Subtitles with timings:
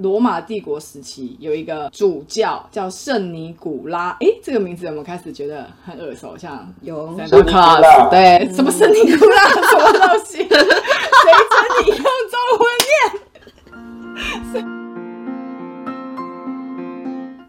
[0.00, 6.38] 罗马帝国时期有一个主教叫圣尼古拉，诶，这个名字有没有开始觉得很耳熟？
[6.38, 10.38] 像有圣尼古拉对，什么圣尼古拉， 什么东西？
[10.38, 10.56] 谁准
[11.84, 12.96] 你用中文念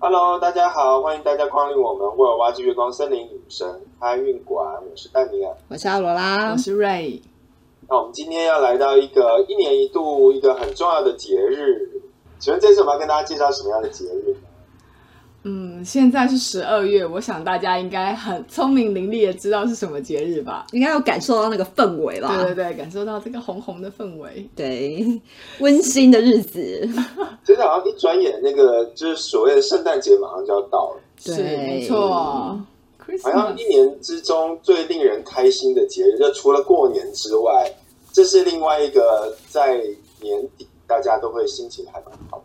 [0.01, 3.65] ？Hello，大家好，欢迎大家光临我们沃尔挖之月光森林女神
[3.97, 5.55] 开运馆，我是丹尼尔。
[5.69, 7.21] 我是阿罗拉我，是 Ray，
[7.87, 11.87] 那我们今天要来到一个一年一度一个很重要的节日，
[12.41, 14.37] 请问这次我们要跟大家介绍什么样的节日呢？
[15.43, 20.65] 嗯，现在是十二月，我想大家应该很聪明伶俐的知道是什么节日吧？
[20.71, 22.35] 应该有感受到那个氛围吧？
[22.35, 24.49] 对对对，感受到这个红红的氛围。
[24.55, 25.21] 对，
[25.59, 26.87] 温馨的日子，
[27.45, 32.09] 真的好像一转眼，那个就是所谓的圣诞节马上就要到了，是，对没错
[33.23, 37.71] 好像一年之中最令人开心的节日，就除了过年之外，
[38.11, 39.77] 这是另外一个在
[40.21, 42.43] 年底大家都会心情还蛮好的。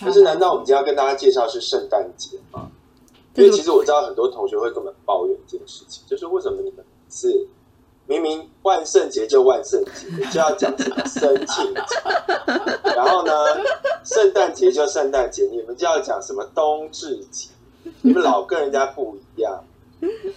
[0.00, 2.70] 但是，难道我们今天要跟大家介绍是圣诞节吗？
[3.34, 7.48] 因为其实我知道很多同学会跟我们抱怨这件事情，就是为什么你们是
[8.06, 13.32] 明明万圣节就万圣节，就要讲什么生庆节，然后呢，
[14.04, 17.48] 圣诞节就圣诞节，你们就要讲什么冬至节，
[18.02, 19.64] 你们老跟人家不一样，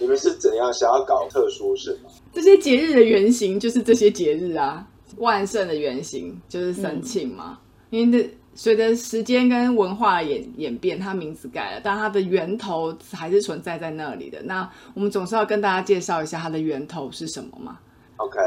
[0.00, 2.10] 你们是怎样想要搞特殊是吗？
[2.32, 4.86] 这些节日的原型就是这些节日啊，
[5.18, 7.58] 万圣的原型就是神庆嘛，
[7.90, 14.42] 因为这随着时间跟文化演演变，它名字改了，但它的源头还是存在在那里的。
[14.42, 17.78] 那我们总是要跟大家介绍一下它的源头是什么嘛
[18.16, 18.38] ？OK，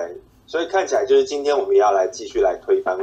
[0.46, 2.96] 所以看起来就是今天我们要来继续来推翻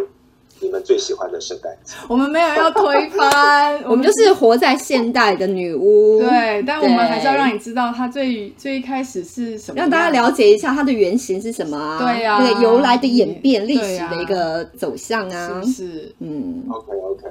[0.62, 1.94] 你们最喜欢的圣诞节。
[2.08, 11.98] 我们没有要推翻， 我们就是活在现代的女巫，对，但我们还是要让你知道它最最一开始是什么，让大家了解一下它的原型是什么啊？
[11.98, 16.14] 对啊那个由来的演变、历史的一个走向是啊不，是？
[16.20, 17.22] 嗯，OK OK，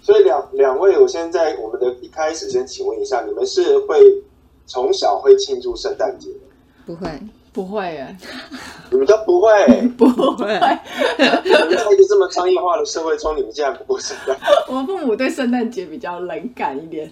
[0.00, 3.98] 所以两两位，我现在我们的一开始先请问一下，你们是会
[4.66, 6.46] 从小会庆祝圣诞节的？
[6.86, 7.10] 不会，
[7.56, 8.14] 不会耶，
[8.90, 9.88] 你们都不会？
[9.96, 10.46] 不会。
[11.16, 14.36] 在一个这么商业化的社会中，你们竟然不过圣诞？
[14.68, 17.10] 我们父母对圣诞节比较冷感一点。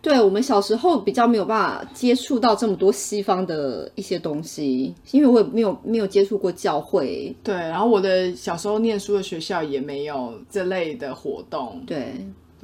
[0.00, 12.14] 对我们小时候比较没有办法接触到这么多西方的一些东西，因为我也没有没有接触过教会，对，然后我的小时候念书的学校也没有这类的活动，对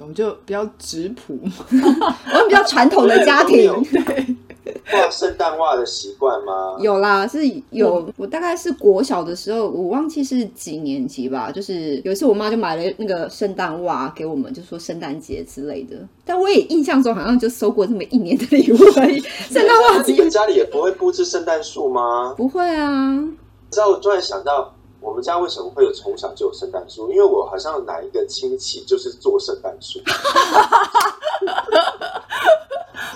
[0.00, 1.38] 我们就比较质朴。
[1.70, 3.72] 我们比较传统的家庭。
[4.86, 6.76] 画 圣诞袜的习惯吗？
[6.80, 7.40] 有啦，是
[7.70, 8.08] 有。
[8.16, 11.50] 我大概是国小的时候，我忘记是几年级吧。
[11.50, 15.96] 就是有一次，我妈就买了那个圣诞袜给我们，就说圣诞节之类的。
[16.24, 19.20] 但我也印象中好像就收过这么一年的礼物而已。
[19.20, 22.34] 圣诞袜子你们家里也不会布置圣诞树吗？
[22.36, 23.30] 不会啊，你
[23.70, 27.10] 知道，我突然想到，我们家为什么会有从小就有圣诞树？
[27.10, 29.98] 因为我好像哪一个亲戚就是做圣诞树，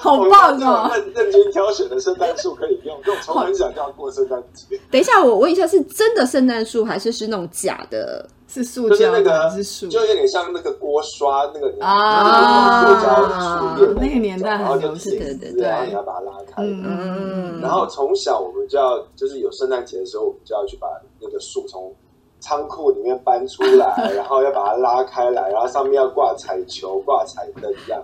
[0.01, 0.91] 好棒哦！
[0.95, 4.81] 认认真挑选的圣诞树可以用，跟我从很小就要过圣诞节。
[4.91, 8.29] 等一下，我问一下，是真的圣诞树还是是那种假的？
[8.55, 9.89] 是塑就是胶那个是树？
[9.89, 13.23] 就有点像那个锅刷那个年啊塑胶
[13.59, 16.63] 树叶那个年代很然后就流行铁对对然后你要把它拉开。
[16.63, 20.87] 嗯然后从小我们就要，就是有圣诞节的时候，我们就要去把
[21.21, 21.93] 那个树从
[22.39, 28.03] 仓库里面搬出来，然后要把它拉开来，然后上面要挂彩球、挂彩灯这样。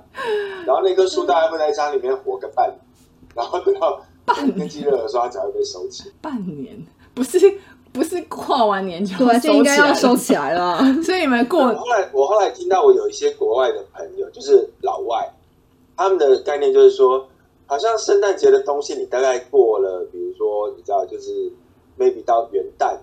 [0.66, 2.78] 然后那棵树大概会在家里面活个半年，
[3.34, 4.02] 然后等到
[4.56, 6.10] 天气热的时候，它才会被收起。
[6.22, 6.74] 半年，
[7.12, 7.38] 不是
[7.92, 10.78] 不是跨完年就对，就应该要收收起来了。
[11.02, 15.28] 所以你们我过后来我后来听到我有一些国外的朋友，就是老外，
[15.96, 17.26] 他们的概念就是说，
[17.66, 21.52] 好像圣诞节的东西你大概过了，比如说你知道，就是
[21.98, 22.96] maybe 到元旦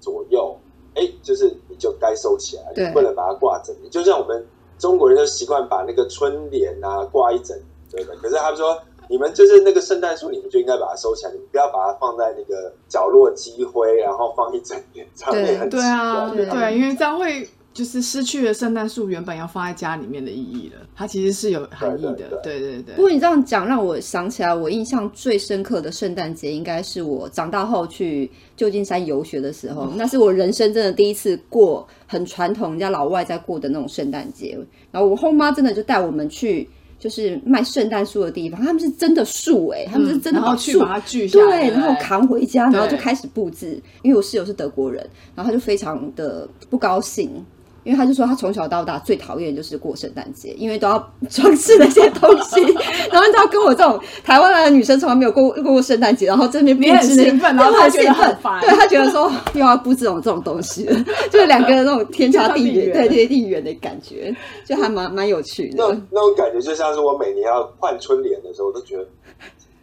[0.00, 0.56] 左右，
[0.94, 3.90] 哎，就是你就该收起来，对你不能把它挂整年。
[3.90, 4.46] 就像我们
[4.78, 7.56] 中国人就习惯把那个春联啊挂一整，
[7.90, 8.16] 对不对？
[8.18, 8.80] 可是他们说。
[9.10, 20.86] 你们就是那个圣诞树，你们就应该把它收起来，你们不要把它放在那个角落积灰，然后放一整年，这样对也很奇对啊，怪对因为这样会就是失去了圣诞树原本要放在家里面的意义了。
[20.94, 22.94] 它其实是有含义的，对对对。
[22.94, 34.56] 不过你这样讲，让我想起来，我印象最深刻的圣诞节，应该是我长大后去旧金山游学的时候，那是我人生真的第一次过很传统人家老外在过的那种圣诞节。
[34.92, 36.70] 然后我后妈真的就带我们去。
[37.00, 43.80] 就是卖圣诞树的地方，他们是真的树哎、他们是真的嗯然后把树去把它锯下来，对，然后扛回家，然后就开始布置。
[44.02, 45.04] 因为我室友是德国人，
[45.34, 47.42] 然后他就非常的不高兴，
[47.82, 52.60] 因为他就说他从小到大最讨厌就是过圣诞节，因为都要装饰那些东西，
[53.10, 58.60] 然后你知道跟我这种台湾来的女生从来没有过过过圣诞节，然后这边布你很置那兴奋然后很他觉得兴奋很烦。
[58.60, 60.84] 对他觉得说又要布置这种这种东西，
[61.30, 64.34] 就是两个人那种天差地远， 天差地远对天地远的感觉，
[64.64, 65.74] 就还蛮蛮有趣的。
[65.76, 66.02] 那种。
[66.10, 69.06] 那种感觉就像是我每年要换春联的时候，我都觉得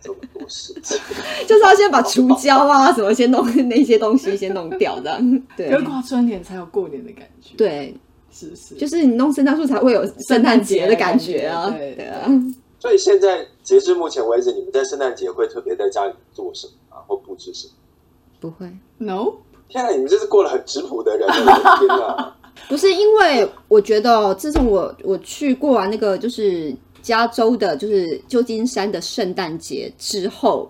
[0.02, 0.98] 这么多事情。
[1.48, 5.20] 就是要先把除胶啊什么先弄那些东西先弄掉的，
[5.56, 7.96] 对要挂春联才有过年的感觉，，对，
[8.32, 8.76] 是不是？
[8.76, 12.30] 就是你弄圣诞树才会有圣诞节的感觉啊，对对啊。
[12.80, 17.74] 所以现在截至目前为止，你们在圣诞节会特别在家里做什么啊，或布置什么？
[18.40, 19.34] 不会，no，
[19.68, 22.36] 天啊，你们这是过了很质朴的人，我的天哪！
[22.70, 26.72] 不是因为我觉得哦，自从我我去过完那个就是
[27.08, 30.70] 加州的，就是旧金山的圣诞节之后，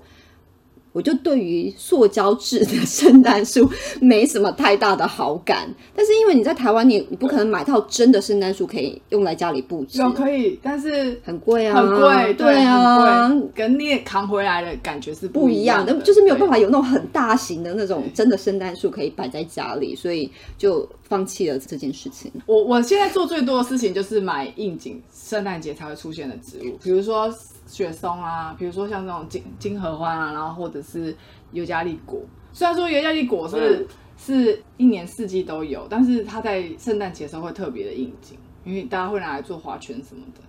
[0.98, 3.70] 我就对于塑胶制的圣诞树
[4.02, 5.72] 没什么太大的好感。
[5.96, 16.58] 但是因为你在台湾，你你不可能买到真的圣诞树可以用来家里布置，有可以，但是很贵啊，很贵，对啊，跟你也扛回来的感觉是不一样的，就是没有办法。
[16.58, 20.28] 有那种很大型的那种真的圣诞树可以摆在家里，所以
[20.58, 22.32] 就放弃了这件事情。
[22.48, 27.32] 我我现在做最多的事情就是买应景圣诞节才会出现的植物，比如说
[27.68, 31.16] 雪松啊，比如说像这种金金合欢啊，然后或者是
[31.52, 32.20] 尤加利果。
[32.54, 33.88] 虽然说尤加利果是、嗯
[34.20, 38.36] 是一年四季都有，但是它在圣诞节的时候会特别的应景，
[38.66, 40.42] 因为大家会拿来做花圈什么的。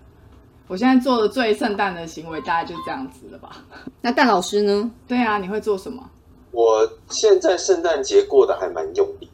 [0.67, 3.63] 我现在做的最圣诞的行为大概就这样子了吧？
[4.01, 4.91] 那蛋老师呢？
[5.07, 6.03] 对啊，你会做什么？
[6.51, 9.29] 我现在圣诞节过得还蛮用力，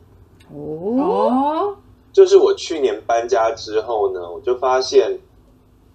[0.53, 1.77] 哦，哦，
[2.13, 5.17] 就是我去年搬家之后呢，我就发现，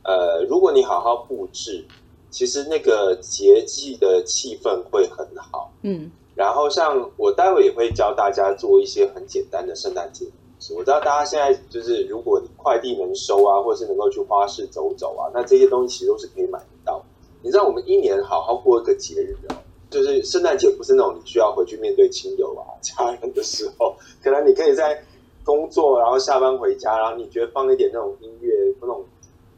[0.04, 1.86] 呃，如果你好好布置，
[2.30, 5.72] 其实那个节气的气氛会很好。
[5.82, 10.26] 嗯，然后像我待会也会教大家做一些很简单的圣诞节。
[10.76, 17.02] 我知道大家现在就是，如果你快递能收啊，或是能够去花市走走啊，那这些东西其实都是可以买得到。
[17.42, 19.56] 你知道我们一年好好过一个节日哦，
[19.90, 25.02] 就是圣诞节不是那种你需要回去面对亲友啊、 家人的时候，可能你可以在
[25.46, 29.02] 工作，然后下班回家，然后你觉得放一点那种音乐，那种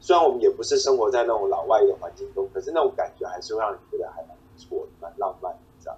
[0.01, 5.98] 虽然我们也不是生活在那种老外的环境中，可是那种感觉还是会让你觉得还蛮不错的，蛮浪漫的这样。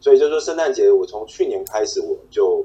[0.00, 2.64] 所以就说圣诞节，我从去年开始我就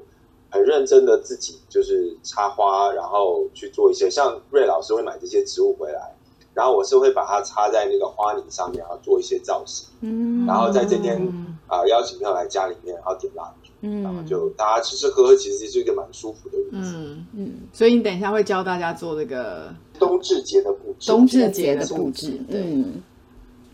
[0.50, 6.16] 很认真的自己就是插花，然后去做一些像瑞老师会买这些植物回来，
[6.54, 13.72] 然后我是会把它插在那个花泥上面，然后做一些造型，嗯然后在这天嗯啊、邀请朋友来家里面，然后点蜡烛，
[14.04, 16.94] 然后嗯就大家吃吃喝喝，其实是一个蛮舒服的日子。
[16.96, 19.74] 嗯，嗯，所以你等一下会教大家做这个
[20.05, 23.01] 冬至节的布置，冬至节节的布置嗯，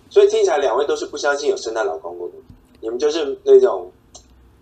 [0.09, 2.35] 所以听起来两位都是不相信有圣诞老公公的，
[2.81, 3.91] 你们就是那种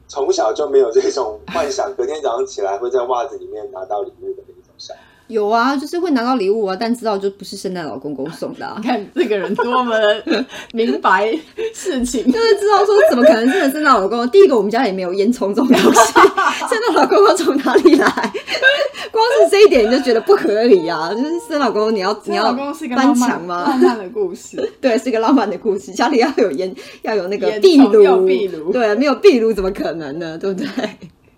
[0.08, 5.02] 从小就没有这种幻想，隔天早上起来会在袜子里面拿到礼物的那种小孩。
[5.28, 11.30] 有啊，就是会拿到礼物啊，但知道就不是圣诞老公公送的、啊你，看这个人多么的明白
[11.74, 14.30] 事情， 就是知道说怎么可能真的圣诞老公公？
[14.30, 15.84] 第一个，我们家也没有烟囱这种东西，
[16.70, 18.08] 圣诞老公公从哪里来？
[19.12, 21.12] 光是这一点你就觉得不合理啊！
[21.14, 23.64] 就是圣诞老公公，你要你要老公是一个搬浪漫墙吗？
[23.68, 30.38] 浪漫的故事，对，是一个浪漫的故事，家里要有烟，要有那个壁炉，壁炉对，没有壁炉怎么可能呢？
[30.38, 30.68] 对不对？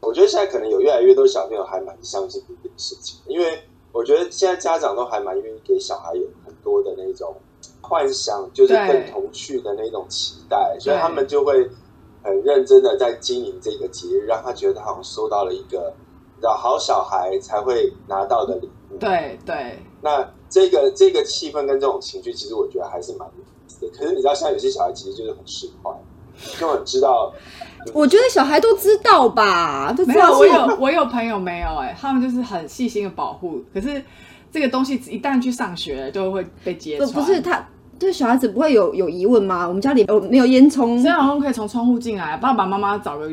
[0.01, 3.45] 我觉得现在可能有越来越多小朋友还蛮相信这件事情，因为
[3.91, 7.35] 我觉得现在家长都还蛮愿意给小孩有很多的那种
[7.81, 11.67] 幻想，就是对更童趣的那种期待，所以他们就会
[12.23, 15.93] 很认真的在经营这个节日，让他觉得他好像收到了一个
[16.57, 18.97] 好小孩才会拿到的礼物。
[18.97, 23.89] 对对，那这个这个气氛跟这种情绪，其实我觉得还是蛮有意思的。
[23.89, 25.95] 可是你知道，现在有些小孩其实就是很市侩，
[26.59, 27.31] 就很知道
[27.93, 34.03] 我觉得小孩都知道吧，都知没有，道我有我有朋友没有哎、他们就是很细心的保护，可是
[34.51, 37.23] 这个东西一旦去上学，就会被揭不穿。
[37.25, 37.65] 不是他
[37.97, 39.67] 对小孩子不会有有疑问吗？
[39.67, 41.01] 我们家里有没有烟囱？
[41.01, 43.29] 虽然好像可以从窗户进来，爸爸妈妈找个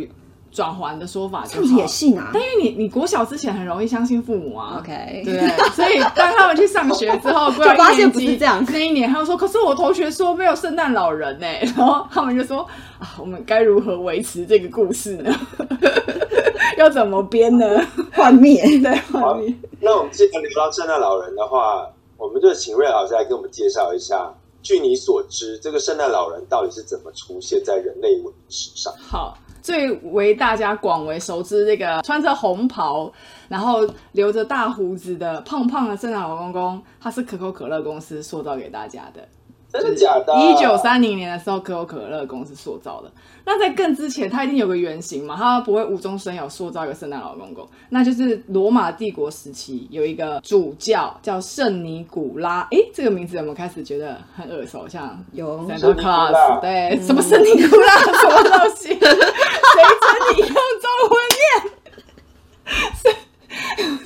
[0.57, 5.47] 转环的说法就好这样子也信啊但因为你你国小之前很容易相信父母啊？OK，对？
[5.75, 11.47] 所以当他们去上学之后， 就发现不是这样那一年，他们说：“可是我同学说没有圣诞老人呢、
[11.77, 12.67] 然后他们就说
[12.99, 15.31] ：“啊，我们该如何维持这个故事呢？
[16.79, 17.67] 要怎么编呢
[18.15, 18.63] 幻灭。
[18.83, 21.87] ”对，好画面那我们既然聊到圣诞老人的话，
[22.17, 24.33] 我们就请瑞老师来给我们介绍一下。
[24.63, 28.93] 据你所知，这个圣诞老人到底是怎么出现在人类文明史上？
[28.99, 33.13] 好，最为大家广为熟知，这个穿着红袍，
[33.49, 39.27] 然后留着大胡子的胖胖的圣诞老公公，他是可口可乐公司塑造给大家的。
[39.73, 40.35] 真的假的？
[40.37, 43.11] 一九三零年的时候，可口可乐公司塑造的。
[43.45, 47.69] 那在更之前，它一定有个原型嘛，它不会无中生有塑造一个圣诞老公公。
[47.91, 54.89] 那就是罗马帝国时期有一个主教叫圣尼古拉，诶，这个名字有没有开始觉得很耳熟？
[54.89, 58.89] 像有 Santa Claus，对，什么圣尼古拉，什么东西？
[58.97, 59.17] 谁准
[60.35, 63.15] 你用中文念？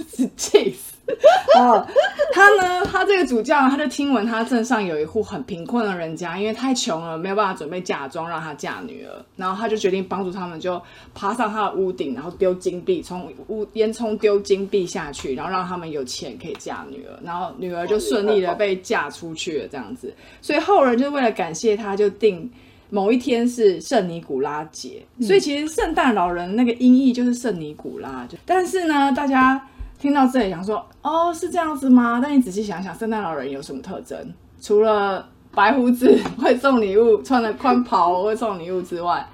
[0.11, 0.90] 是 cheese。
[1.59, 1.87] 哦，
[2.33, 2.85] 他呢？
[2.91, 10.81] 他这个主教，他就听闻他镇上有一户很贫困的人家，因为太穷了，没有办法准备嫁妆让他嫁女儿，然后他就决定帮助他们，就
[11.15, 20.13] 爬上他的屋顶，然后丢金币，从屋烟囱丢金币下去，然后让他们有钱可以嫁女儿，然后女儿就顺利的被嫁出去了，这样子。
[20.43, 22.51] 所以后人就为了感谢他，就定
[22.89, 25.01] 某一天是圣尼古拉节。
[25.21, 29.65] 所以其实圣诞老人那个音译就是圣尼古拉，就但是呢，大家。
[30.01, 32.19] 听到这里，想说哦，是这样子吗？
[32.23, 34.17] 但你仔细想想，圣诞老人有什么特征？
[34.61, 39.25] 除了白胡子 会送礼物，穿的宽袍会送礼物之外，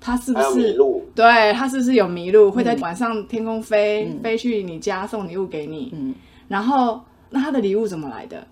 [0.00, 0.76] 他是不是？
[1.14, 5.92] 对，他是不是有迷路会在晚上天空飞飞去你家送礼物给你？
[5.94, 6.14] 嗯，
[6.48, 8.46] 然后那他的礼物怎么来的？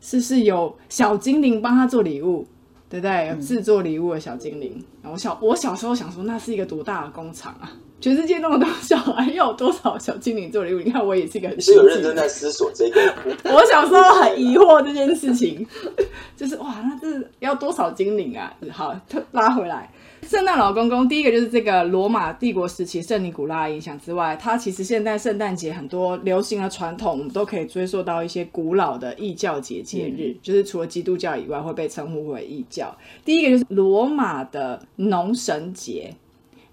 [0.00, 2.46] 是不是有小精灵帮他做礼物？
[2.88, 3.26] 对不对？
[3.28, 4.84] 有制作礼物的小精灵。
[5.02, 7.72] 我小我小时候想说，那是一个多大的工厂啊！
[7.98, 10.80] 全世界那么多小孩，要有多少小精灵做礼物？
[10.80, 13.00] 你看，我也是一个很是有认真在思索这个。
[13.44, 15.66] 我小时候很疑惑这件事情，
[16.36, 18.54] 就是哇，那这要多少精灵啊？
[18.70, 18.94] 好，
[19.32, 19.90] 拉回来，
[20.28, 32.94] 圣诞老公公第一个就是这个罗马帝国时期圣尼古拉影响之外，它其实现在圣诞节很多流行的传统，我们都可以追溯到一些古老的异教节节日，就是除了基督教以外会被称呼为异教。
[33.24, 36.12] 第一个就是罗马的农神节。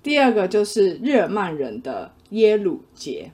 [0.04, 3.32] 第二个就是日耳曼人的耶鲁节，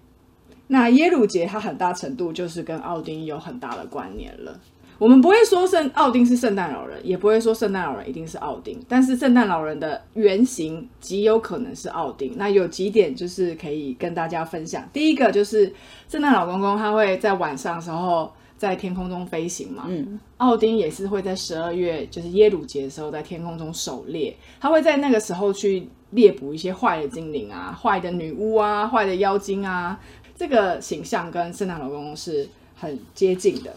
[0.67, 4.57] 那耶鲁节它很大程度就是跟奥丁有很大的关联了。
[4.99, 12.33] 我们不会说圣奥丁是圣诞老人，也不会说圣诞老人一定是奥丁，但是圣诞老人的原型极有可能是奥丁。
[12.35, 14.88] 那有几点就是可以跟大家分享。
[14.93, 15.73] 第一个就是
[16.07, 25.88] 圣诞老公公他会在晚上时候在天空中飞行嘛，嗯，奥丁也是会在十二月就是耶鲁节的时候在天空中狩猎，他会在那个时候去。
[26.11, 29.99] 猎捕一些坏的精灵啊，坏的女巫啊，坏的妖精啊，
[30.35, 33.71] 这个形象跟圣诞老公公是很接近的。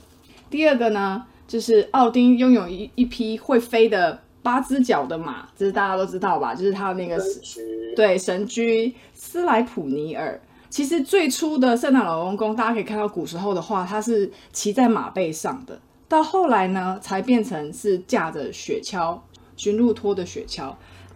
[0.49, 6.55] 第二个呢，就是奥丁拥有一一匹会飞的八只脚的马，这是大家都知道吧？
[6.55, 7.23] 就是他的那个
[7.95, 10.41] 对神驹斯莱普尼尔。
[10.71, 19.19] 其实最初的圣诞老公公，大家可以看到古时候的话，他是骑在马背上的，到后来呢，才变成是驾着雪橇，
[19.55, 20.73] 驯鹿拖的雪橇。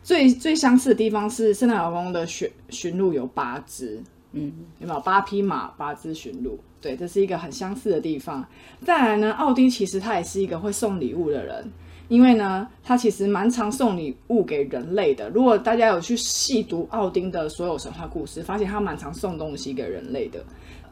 [0.07, 6.57] 最最相似的地方是圣诞老公的驯驯鹿有八只，嗯，有没有八匹马八只驯鹿？
[6.81, 8.47] 对，这是一个很相似的地方。
[8.85, 11.69] 再来呢，奥丁其实他也是一个会送礼物的人，
[12.07, 15.29] 因为呢，他其实蛮常送礼物给人类的。
[15.31, 20.41] 如果大家有去细读奥丁的所有神话故事，发现他蛮常送东西给人类的。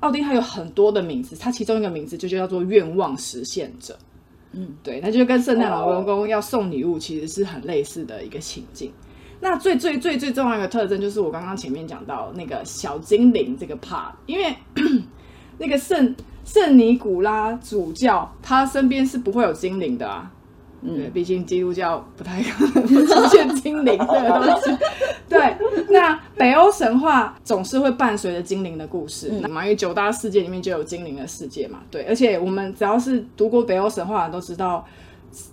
[0.00, 3.96] 奥丁还有很多的名字，他其中一个名字就叫做愿望实现者。
[4.50, 8.92] 嗯，对，那就跟圣诞老公公要送礼物其实是很类似的一个情境。
[9.44, 14.56] 那最最最最重要一个特征就是我刚刚前面讲到那个小精灵这个 part，因为
[15.58, 20.30] 那个圣圣尼古拉主教他身边是不会有精灵的啊，
[20.80, 24.78] 嗯，毕竟基督教不太可能出现精灵这个东西。
[25.28, 25.54] 对，
[25.90, 31.80] 那北欧神话总是会伴随着精灵的故事，嘛，因为九大世界里面就有精灵的世界嘛。
[31.90, 34.82] 对，而且我们只要是读过北欧神话的都知道。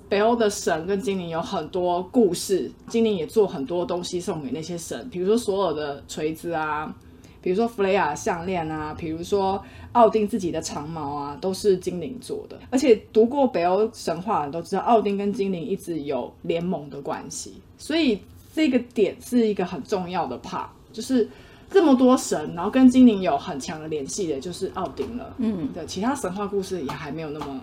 [0.09, 6.93] 北欧的神跟精灵有很多故事，精灵也做很多东西送给那些神，比如说所有的锤子啊，
[7.41, 12.59] 比如说弗雷亚项链啊，比如说奥丁自己的长矛啊，都是精灵做的。
[12.69, 18.19] 而且读过北欧神话的都知道，奥丁跟精灵一直有联盟的关系，所以
[18.53, 21.27] 这个点是一个很重要的 part，就是
[21.69, 25.33] 这么多神，然后跟精灵有很强的联系的，就是奥丁了。
[25.38, 27.61] 嗯，对，其他神话故事也还没有那么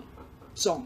[0.55, 0.83] 重。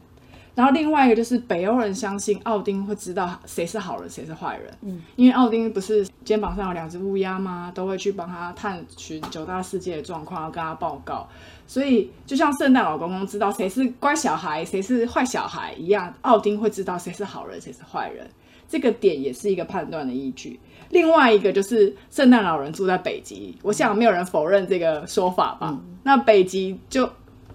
[0.55, 7.71] 然后另外一个就是北欧人相信奥丁会知道谁是好人谁是坏人，嗯，因为奥丁不是肩膀上有两只乌鸦吗？
[7.73, 11.27] 都会去帮他探寻九大世界的状况，要跟他报告。
[11.65, 18.29] 所以就像圣诞老公公知道谁是乖小孩，谁是坏小孩一样，奥丁会知道谁是好人，谁是坏人。
[18.69, 20.59] 这个点也是一个判断的依据。
[20.89, 25.79] 另外一个就是圣诞老人住在北极，我想没有人否认这个说法吧？
[26.03, 27.09] 那北极就。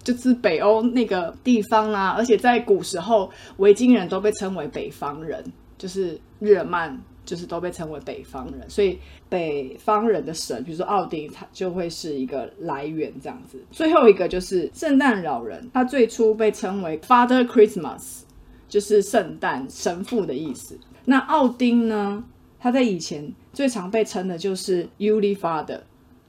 [0.09, 5.43] 就是北欧那个地方啊，而且在古时候，维京人都被称为北方人，
[5.77, 8.97] 就是日耳曼，就是都被称为北方人，所以
[9.29, 13.63] 北方人的神，比如说奥丁，他就会是一个来源这样子。
[13.69, 18.21] 最后一个就是圣诞老人，他最初被称为 Father Christmas，
[18.67, 20.75] 就是圣诞神父的意思。
[21.05, 22.23] 那奥丁呢，
[22.59, 25.81] 他在以前最常被称的就是 Uli Father，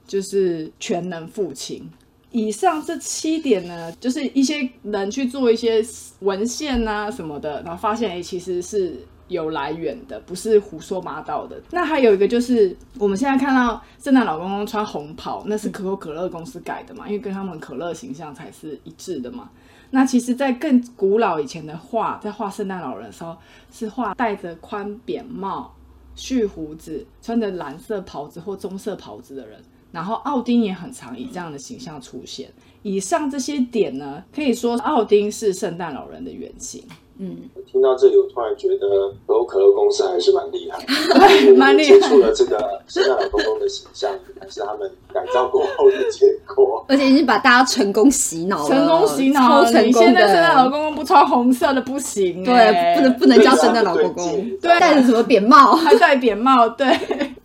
[0.05, 1.89] 就是全能父亲。
[2.31, 5.83] 以上这七点呢，就是一些人去做一些
[6.19, 8.97] 文献啊什么的，然后发现哎，其实是
[9.27, 11.61] 有来源的，不是胡说八道的。
[11.71, 19.49] 那还有一个就是，我们现在看到圣诞老公公穿红袍，那是可口可乐公司改的嘛，因为跟他们可乐形象才是一致的嘛。
[19.89, 23.35] 那其实，在更古老以前的画，在画圣诞老人的时候，
[23.71, 25.75] 是画戴着宽扁帽、
[26.15, 29.61] 蓄胡子、穿着蓝色袍子或棕色袍子的人。
[29.91, 32.51] 然后奥丁也很常以这样的形象出现。
[32.83, 36.83] 以上这些点呢，可以说奥丁是圣诞老人的原型。
[37.23, 37.37] 嗯，
[37.71, 44.09] 听到这里，我突然觉得可口可乐公司还是蛮厉害的， 蛮厉害接触了这个圣诞老公公的形象，
[44.39, 46.83] 还是他们改造过后的结果。
[46.87, 50.67] 而且已经把大家成功洗脑了，成功洗脑成功你现在圣诞老。
[50.67, 55.75] 公公不穿红色的不行、对，欸，不能不能叫圣诞老公公，对戴着什么扁帽？
[55.75, 56.87] 还戴扁帽，对，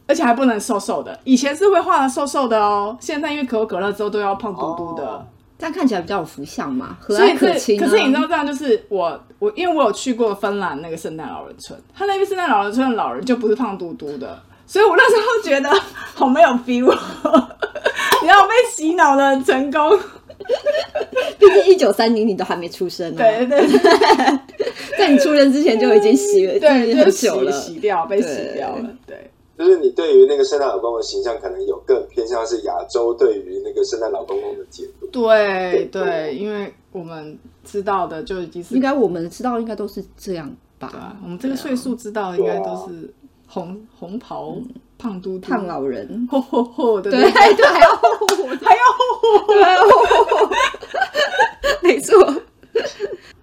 [0.07, 1.19] 而且还不能瘦瘦的。
[1.25, 5.07] 以前是会画的瘦瘦的哦，现在因为可口可乐之后都要胖嘟嘟的。
[5.07, 5.23] 哦
[5.59, 7.85] 这样看起来比较有福相嘛，和蔼可亲、啊。
[7.85, 15.71] 可是你知道这样就是我我因为我有去过芬兰那个圣诞老人村，他那边圣诞老人村的老人就不是胖嘟嘟的，所以我那时候觉得
[16.15, 16.95] 好没有 feel，
[18.27, 19.99] 然后被洗脑的成功。
[21.39, 23.79] 毕竟一九三零你都还没出生呢，对对对
[24.97, 27.53] 在你出生之前就已经洗了，对，已经就洗很久了。
[27.53, 28.89] 洗掉，被洗掉了。
[29.07, 35.07] 对，就是你对于那个圣诞老公公的形象，可能有更偏向是亚洲对于那个圣诞老公公的解读。
[35.07, 40.89] 对对，因为我们知道的就已经是应该我们知道应该都是这样吧？
[40.89, 43.13] 啊，我们这个岁数知道的应该都是
[43.49, 44.57] 红红袍
[44.99, 45.49] 胖嘟嘟。
[45.49, 48.67] 胖老人，吼吼吼的对对，还要 还要吼吼对，
[49.63, 49.91] 还要后
[50.37, 50.51] 火，
[51.83, 52.21] 没错。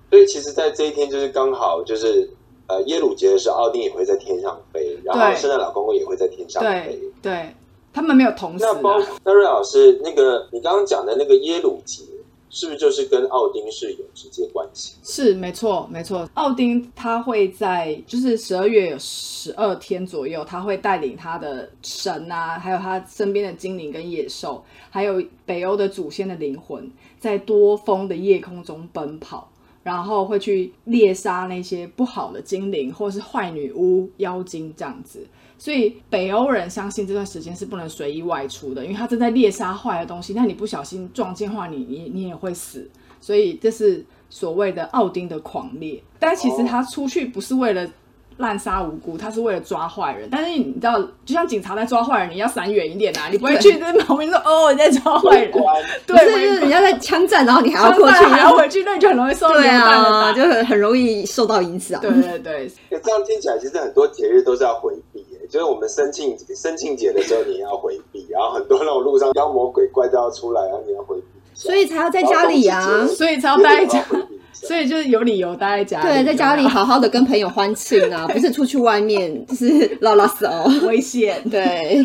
[0.10, 2.30] 所以其实，在这一天就是刚好就是
[2.68, 7.00] 呃耶鲁节的时候，奥丁也会在天上飞，然后圣诞老公公也会在天上飞。
[7.22, 7.54] 对，
[7.92, 12.04] 他们没有同时那包啊，那瑞老师，那个你刚刚讲的那个耶鲁节，
[12.50, 14.96] 是不是就是跟奥丁是有直接关系？
[15.04, 16.28] 是没错没错。
[16.36, 29.50] 奥丁他会在就是十二月有十二天左右，他会带领他的神啊，还有他身边的精灵跟野兽，还有北欧的祖先的灵魂，在多风的夜空中奔跑。
[29.84, 35.28] 然后会去猎杀那些不好的精灵，或是坏女巫、妖精这样子。
[35.58, 40.34] 所以北欧人相信这段时间是不能随意外出的，因为他正在猎杀坏的东西。
[40.34, 42.90] 那你不小心撞见的话，你你你也会死。
[43.22, 46.04] 所以这是所谓的奥丁的狂猎。
[46.20, 47.90] 但其实他出去不是为了
[48.38, 50.28] 滥杀无辜，他是为了抓坏人。
[50.32, 55.52] 但是你知道，就像警察在抓坏人，你要闪远一点啊，你不会去这旁边说哦你在抓坏人，
[56.06, 62.00] 对，就是人家在枪战，然后你还要过去，还要回去，那你就很容易受到对流弹的啊，就很很容易受到影响。
[62.02, 65.40] 对对对，欸 这样听起来，其实很多节日都是要回避耶。
[65.50, 71.24] 就是我们生庆生庆节的时候，你也要回避，然后很多那种路上妖魔鬼怪都要出来，然后你要回避。
[71.54, 73.06] 所以才要在家里啊。
[73.06, 74.06] 所以才要待在家
[74.54, 80.48] 所以就是有理由待在家里，对，在家里好好的跟朋友欢庆啊， 不是出去外面就是拉拉手。
[80.88, 81.42] 危险。
[81.50, 82.04] 对，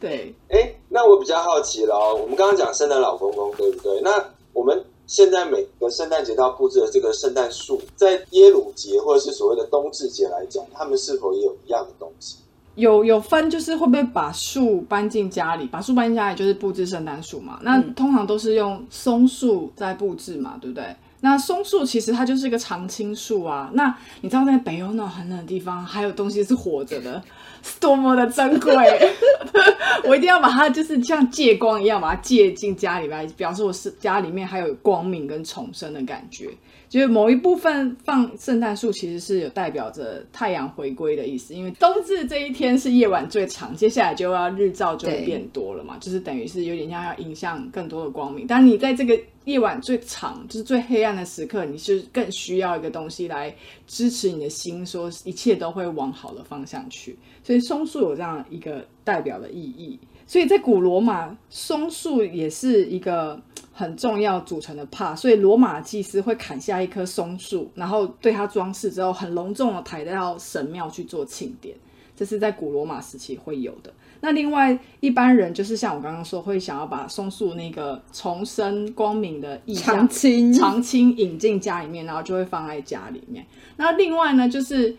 [0.00, 4.00] 对，哎，那我比较好奇了哦，我们刚刚讲圣诞老公公，对不对？
[4.02, 4.10] 那
[4.52, 12.38] 我们现在每个圣诞节都要布置的这个圣诞树，在耶鲁节或者是所谓的冬至节来讲，他们是否也有一样的东西？
[12.74, 15.66] 有有分，就是会不会把树搬进家里？
[15.66, 17.58] 把树搬进家里就是布置圣诞树嘛。
[17.62, 20.84] 那嗯通常都是用松树在布置嘛，对不对？
[21.20, 23.70] 那松树其实它就是一个常青树啊。
[23.74, 27.22] 那你知道在北欧那种很冷的地方，还有东西是活着的，
[27.62, 28.74] 是多么的珍贵！
[30.04, 36.48] 我一定要把它就是像借光一样把它借进家里来，表示我是家里面还有光明跟重生的感觉。
[36.88, 48.46] 就是某一部分放圣诞树，其实是有代表着太阳回归的意思，因为冬至这一天是夜晚最长，接下来就要日照就会变多了嘛，就是等于是有点像要影响更多的光明。
[48.46, 53.56] 但你在这个夜晚最长，就是最黑暗的时刻，你是更需要一个东西来
[53.86, 57.18] 支持你的心，说一切都会往好的方向去。
[57.42, 59.98] 所以松树有这样一个代表的意义。
[60.26, 63.40] 所以在古罗马，松树也是一个
[63.72, 71.74] 很重要组成的帕，所以罗马祭司会砍下一棵松树，然后对它装饰之后，很隆重的抬到神庙去做庆典。
[72.14, 73.90] 这是在古罗马时期会有的。
[74.20, 83.46] 那另外一般人就是像我刚刚说，会想要把松树那个重生光明的意象常青常青引进家里面，然后就会放在家里面。
[83.76, 84.96] 那另外呢，就是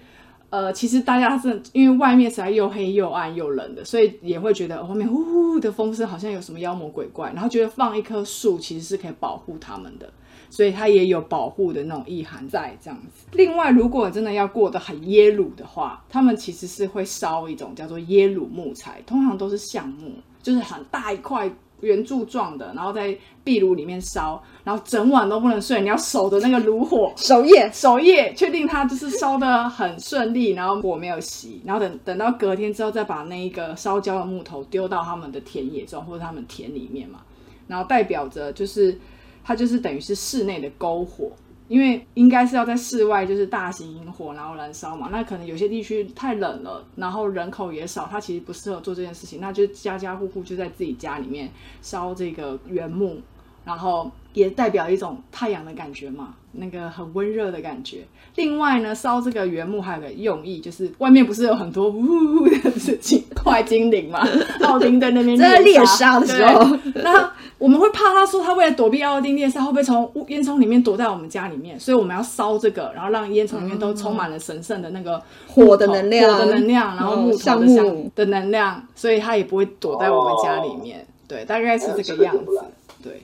[0.50, 10.12] 呃，其实大家是因为外面实在又黑又暗又冷的，所以也会觉得外面呼呼的风声好像有什么妖魔鬼怪，然后觉得放一棵树其实是可以保护他们的。
[10.50, 13.26] 所以它也有保护的那种意涵在这样子。
[13.34, 21.52] 另外，如果真的要过得很耶鲁的话，他们其实是会烧一种叫做耶鲁木材，通常都是橡木，就是很大一块。
[21.82, 37.22] 圆柱状的，然后在壁炉里面烧，然后整晚都不能睡，你要守着那个炉火， 守夜，守夜，确定它就是烧的很顺利，然后火没有熄，然后等等到隔天之后，再把那一个烧焦的木头丢到他们的田野中或者他们田里面嘛，
[37.66, 39.00] 然后代表着就是
[39.44, 41.32] 它就是等于是室内的篝火。
[41.68, 45.10] 因为应该是要在室外，就是大型萤火然后燃烧嘛。
[45.12, 49.40] 那可能有些地区太冷了，然后人口也少，它其实不适合做这件事情。
[49.40, 51.48] 那就家家户户就在自己家里面
[51.84, 53.22] 烧这个原木，
[53.64, 58.00] 然后也代表一种太阳的感觉嘛，那个很温热的感觉。
[58.34, 64.28] 另外呢，烧这个原木还有个用意，就是外面不是有很多呜呜的事情，坏精灵嘛，
[64.64, 67.32] 奥丁在那边在猎杀的时候，那。
[67.60, 71.78] 我们会怕他说他为了躲避奥丁猎杀，会不会从烟囱里面躲在我们家里面？
[71.78, 81.06] 所以我们要烧这个，然后让烟囱里面都充满了神圣的那个火的能量，火的能量，然后木头的香的能量，所以他也不会躲在我们家里面。
[81.28, 82.62] 对，大概是这个样子。
[83.04, 83.24] 对。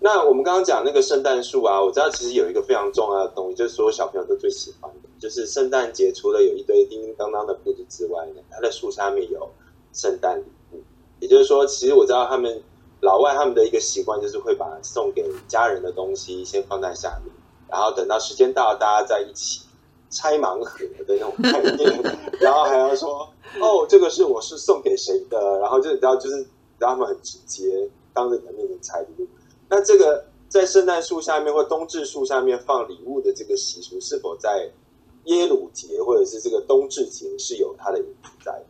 [0.00, 9.48] 那我们刚刚讲那个圣诞树啊，我知道其实有一个非常重要的东西，就是所有小朋友都最喜欢的，就是圣诞节除了有一堆叮叮当当的布置之外呢，它的树下面有
[9.92, 10.80] 圣诞礼物。
[11.20, 12.60] 也就是说，其实我知道他们。
[13.00, 17.32] 老外他们的一个习惯就是会把送给家人的东西先放在下面，
[17.68, 19.60] 然后等到时间到了，大家在一起
[20.10, 22.02] 拆盲盒的那种概念，
[22.40, 26.36] 然后还要说哦，这个是我是送给谁的，然后就你知道，就是
[26.78, 29.28] 让他们很直接当着你的面拆礼物。
[29.68, 34.70] 那这个在圣诞树下面或冬至树下面放礼物的这个习俗，是否在
[35.24, 38.64] 耶鲁节或者是这个冬至节是有它的影子在？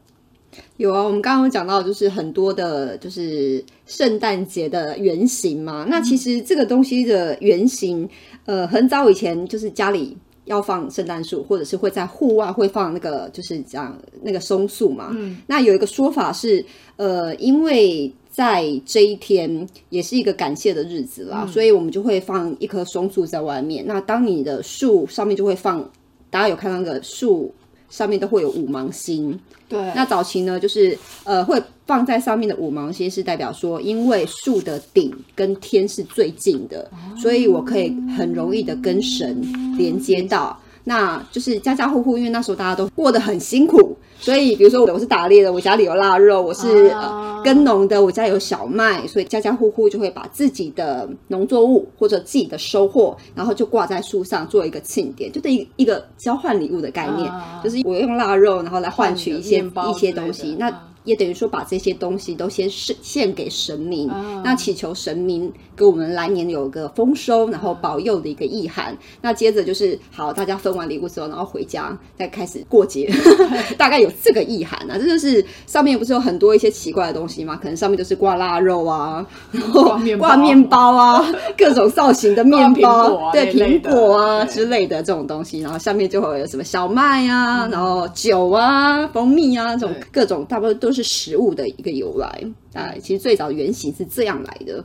[0.77, 5.87] 有啊，我们刚刚讲到，就是很多的，就是圣诞节的原型嘛。
[5.89, 8.09] 那其实这个东西的原型，
[8.47, 15.11] 呃，很早以前就是家里要放圣诞树，或者是会在户外会放那个，就是讲那个松树嘛。
[15.13, 15.37] 嗯。
[15.47, 16.65] 那有一个说法是，
[16.97, 23.85] 呃，因为在这一天也是一个感谢的日子啦，所以我们就会放一棵松树在外面。
[23.87, 25.89] 那当你的树上面就会放，
[26.31, 27.53] 大家有看到那个树
[27.91, 29.39] 上面都会有五芒星。
[29.69, 39.43] 对，那早期呢，就是呃，会放在上面的五芒星是代表说，因为树的顶跟天是最近的，所以我可以很容易的跟神
[39.77, 40.59] 连接到。
[40.89, 57.31] 那就是家家户户，因为那时候大家都过得很辛苦，所以比如说我是打猎的，我家里有腊肉；我是呃耕农的，我家有小麦，所以家家户户就会把自己的农作物或者自己的收获，然后就挂在树上做一个庆典，就等于一个交换礼物的概念，
[57.63, 59.59] 就是我用腊肉，然后来换取一些
[59.91, 60.57] 一些东西。
[60.59, 60.73] 那
[61.09, 64.07] 也等于说把这些东西都先献献给神明，
[64.45, 68.95] 那祈求神明给我们来年有个丰收，然后保佑的一个意涵。
[69.23, 73.11] 那接着就是好，大家分完礼物之后，然后回家再开始过节，
[73.79, 74.99] 大概有这个意涵啊。
[74.99, 77.57] 这就是上面不是有很多一些奇怪的东西吗？
[77.57, 90.98] 可能上面就是挂腊肉啊，然后挂面包啊， 各种造型的面包，对苹果啊之类的这种东西，然后下面就会有什么小麦啊，然后酒啊、蜂蜜啊这种各种，大部分都是。
[91.03, 92.27] 是食物的一个由来，
[92.75, 94.83] 啊，其实最早原型是这样来的。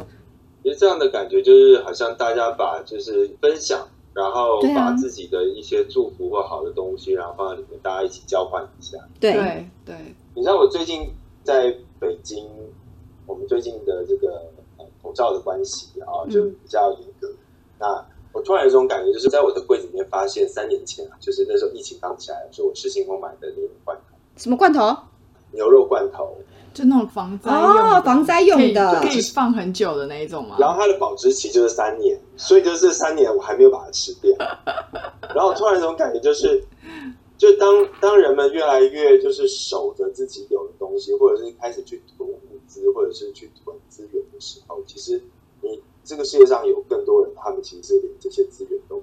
[0.61, 8.97] 其实这样的感觉就是好像大家把就是分享，然后把自己的一些祝福或好的东西，然后放在里面，大家一起交换一下。
[9.19, 9.33] 对
[9.83, 9.95] 对，
[10.35, 11.09] 你知道我最近
[11.43, 12.47] 在北京，
[13.25, 14.39] 我们最近的这个
[15.01, 17.27] 口罩的关系啊，就比较严格。
[17.79, 24.15] 那我突然有一种感觉，就是在我的柜子里面发现三年前啊，就是那时候疫情刚起来的时候，我失心疯买的那种罐头。
[24.37, 24.95] 什么罐头？
[25.53, 26.35] 牛肉罐头，
[26.73, 30.57] 就那种防灾哦，防灾用的，可以放很久的那一种嘛？
[30.59, 34.35] 然后它的保质期就是三年，所以就是三年我还没有把它吃掉。
[35.35, 36.63] 然后突然这种感觉就是，
[37.37, 37.67] 就当
[38.01, 45.21] 当人们越来越就是守着自己有的东西，或者是开始去囤物资，或者是去囤资源的时候，其实
[45.61, 49.01] 你这个世界上有更多人，他们其实连这些资源都。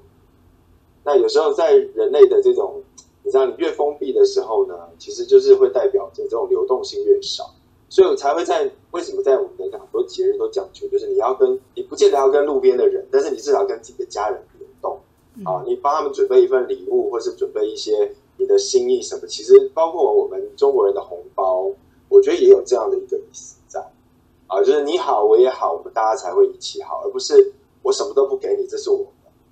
[1.05, 2.83] 那有时候在人类的这种。
[3.31, 7.45] 你知道，你越封闭的时候呢，其实就是会代表着这种流动性越少，
[7.89, 14.99] 所以我才会在为什么在我们的很多节日都讲究，就是你要跟你不见得要跟路边的人，但是你至少跟自己的家人联动
[15.45, 21.71] 啊，你帮他们准备一份礼物，或是准备一些你的心意什么，其实包括我们中国人的红包，
[22.09, 23.81] 我觉得也有这样的一个意思在
[24.49, 29.07] 啊，就是你好我也好，我们大家才会一起好，而不是我什么都不给你，这是我。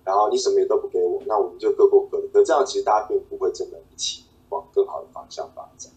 [0.08, 2.26] 然后你什么也都不给我，那我们就各过各的。
[2.32, 5.92] 可这样其实大家并不会真的一起往更好的方向发展。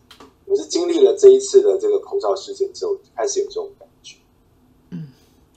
[0.46, 4.18] 我是经历了这一次的这个口罩事件之后，开始有这种感觉。
[4.90, 5.08] 嗯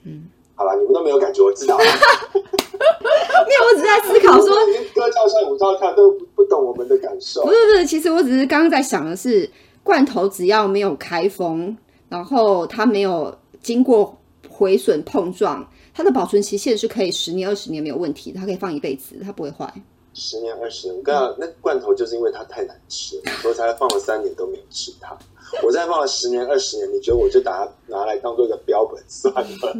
[0.05, 1.77] 嗯，好吧，你们都没有感觉，我知道。
[1.77, 4.55] 没有，我只是在思考说，
[4.95, 7.43] 歌照相舞照跳都不不懂我们的感受。
[7.43, 9.51] 不是不是，其实我只是刚刚在想的是，
[9.83, 11.75] 罐头只要没有开封，
[12.07, 19.73] 然后它没有经过毁损碰撞，它的保存期限是可以十年二十年没有问题的，它可以放一辈子，它不会坏。
[20.13, 25.17] 十年二十年，我跟你讲，那罐头就是因为它太难吃，所以才放了三年都没有吃它。
[25.63, 29.77] 我再放了十年二十年，你觉得我就把它拿来当做一个标本算了？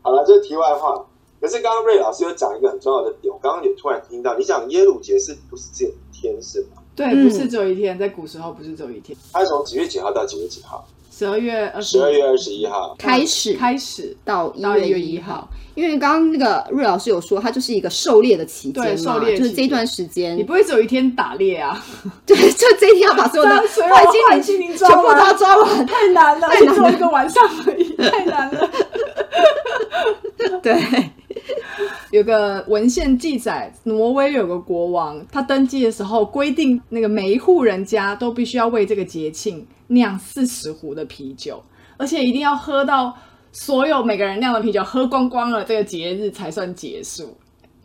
[0.00, 1.04] 好了，这是题外话。
[1.40, 6.82] 可是刚刚瑞老师有讲一个很重要的点，我刚刚也突然听到，你讲耶鲁节是不是只有一天是吗？
[6.94, 10.86] 对，嗯不是只有一天，在古时候不是只有一天，它是从几月几号到几月几号？
[11.18, 12.94] 十二月二十十二月二十一号。
[12.96, 13.54] 开始。
[13.54, 14.16] 开始。
[14.24, 20.36] 到一到1月月一1号号，因为刚刚那个瑞老师有说，它就是一个狩猎的期间狩猎期就是这段时间。
[20.36, 21.84] 你，不会只有一天打猎啊？
[22.24, 26.92] 对，就这一天要把所有的 把所有坏精灵灵全部都抓完要抓完，太难了，太难了。
[26.92, 28.70] 一个晚上而已，太难了。
[30.62, 30.80] 对，
[32.10, 41.62] 有个文献记载，挪威有个国王，他登基的时候规定，那个每一户人家都必须要为这个节庆酿四十壶的啤酒，
[41.96, 43.14] 而且一定要喝到
[43.52, 47.36] 所有每个人酿的啤酒喝光光了，这个节日才算结束。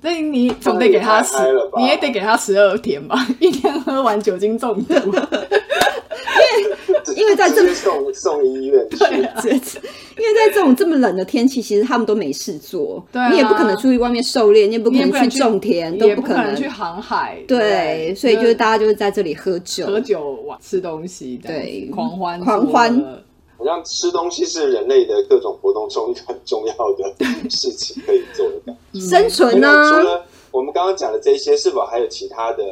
[0.04, 1.38] 所以你总得给他十
[1.78, 4.94] 你也得给他十二天吧， 一天喝完酒精中毒。
[4.94, 8.98] 因为因为在这直接送送医院去。
[8.98, 9.42] 对啊。
[9.46, 13.30] 因为在这种这么冷的天气，其实他们都没事做，对啊。
[13.30, 23.23] 你也不可能出去外面狩猎，你也不可能去种田，都也不可能去航海，对，所以就是大家就是在这里喝酒，喝酒玩吃东西，对狂欢狂欢
[23.64, 29.00] 好像吃东西是人类的各种活动中一个很重要的事情可以做的感觉。
[29.00, 32.64] 生存呢除啊，了我们刚刚讲的这些，是否还有其他的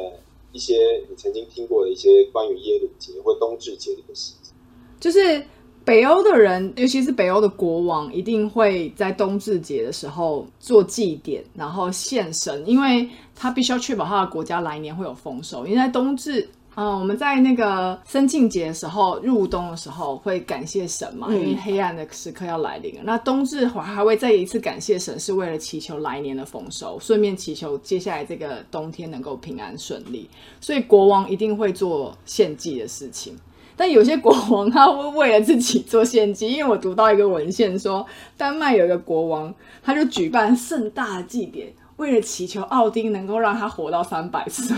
[0.52, 0.76] 一些
[1.08, 4.52] 你曾经听过的一些关于耶鲁节或冬至节的一个事情？
[5.00, 5.42] 就是
[5.84, 15.66] 北欧的人，尤其是北欧的国王，一定会在冬至节的时候做祭典，然后献神，因为他必须要确保他的国家来年会有丰收。
[15.66, 23.00] 因为在冬至，嗯、我们在那个生庆节的时候，入冬的时候会感谢神嘛，嗯因为黑暗的时刻要来临了。
[23.04, 30.28] 那冬至还还会再一次感谢神，是为了祈求来年的丰收，顺便祈求接下来这个冬天能够平安顺利。
[30.60, 33.36] 所以国王一定会做献祭的事情。
[33.74, 38.06] 但有些国王他会为了自己做献祭，因为我读到一个文献说，
[38.36, 44.76] 丹麦有一个国王，他就举办盛大的祭典，为了祈求奥丁能够让他活到三百岁。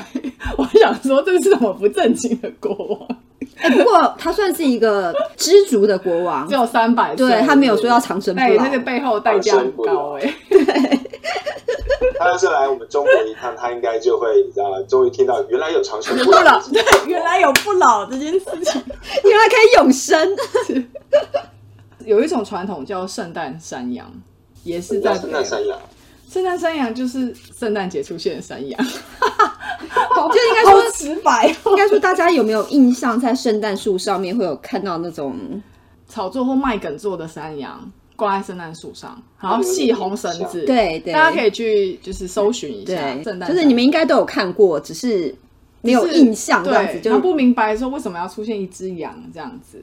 [0.57, 3.19] 我想说，这是什么不正经的国王？
[3.57, 10.65] 哎，不过他算是一个知足的国王只，有三百岁，对他没有说要长生不哎，老那，个背后代价很高哎、对
[12.19, 18.83] 他要是来我们中国一趟，他应该就会你知道，终于听到原来有长生不老， 对，原来有不老这件事情。
[19.25, 20.37] 原来可以永生，
[22.05, 24.11] 有一种传统叫圣诞山羊，
[24.65, 25.79] 也是在圣诞山羊。
[26.35, 30.91] 圣诞山羊就是圣诞节出现的山羊， 就应该好说。
[30.91, 31.71] 直白哦。
[31.71, 35.37] 应该说，大家有没有印象，在圣诞树上面会有看到那种
[36.09, 45.33] 炒作或卖梗做的山羊挂在圣诞树上，然后系红绳子，，对对，大家可以去就是搜寻一下，圣诞，就是你们应该都有看过，只是
[45.83, 49.79] 没有印象这样子，对，就然后不明白说为什么要出现一只羊这样子。